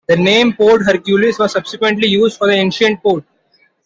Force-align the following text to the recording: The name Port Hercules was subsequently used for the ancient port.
The 0.07 0.15
name 0.17 0.53
Port 0.53 0.81
Hercules 0.83 1.37
was 1.37 1.51
subsequently 1.51 2.07
used 2.07 2.39
for 2.39 2.47
the 2.47 2.55
ancient 2.55 3.03
port. 3.03 3.23